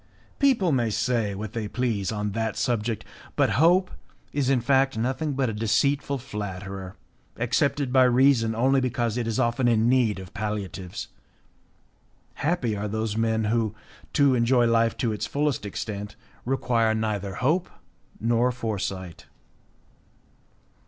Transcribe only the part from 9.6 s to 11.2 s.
in need of palliatives.